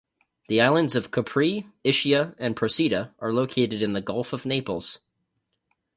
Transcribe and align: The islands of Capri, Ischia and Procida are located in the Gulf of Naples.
The 0.47 0.59
islands 0.61 0.95
of 0.95 1.11
Capri, 1.11 1.67
Ischia 1.83 2.33
and 2.39 2.55
Procida 2.55 3.13
are 3.19 3.31
located 3.31 3.83
in 3.83 3.93
the 3.93 4.01
Gulf 4.01 4.33
of 4.33 4.47
Naples. 4.47 4.97